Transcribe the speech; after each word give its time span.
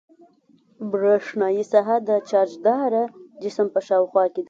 برېښنايي 0.91 1.63
ساحه 1.71 1.97
د 2.09 2.09
چارجداره 2.29 3.03
جسم 3.43 3.67
په 3.73 3.79
شاوخوا 3.87 4.23
کې 4.33 4.37
ده. 4.39 4.39